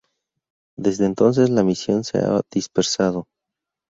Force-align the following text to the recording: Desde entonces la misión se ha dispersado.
Desde 0.79 1.05
entonces 1.05 1.51
la 1.51 1.61
misión 1.63 2.03
se 2.03 2.17
ha 2.17 2.41
dispersado. 2.51 3.27